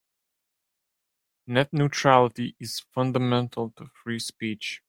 Net 1.45 1.71
neutrality 1.71 2.55
is 2.59 2.79
fundamental 2.79 3.69
to 3.77 3.85
free 3.85 4.17
speech. 4.17 4.79